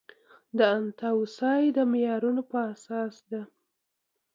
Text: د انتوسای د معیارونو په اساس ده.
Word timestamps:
د 0.57 0.59
انتوسای 0.79 1.63
د 1.77 1.77
معیارونو 1.91 2.41
په 2.51 2.57
اساس 2.73 3.15
ده. 3.31 3.41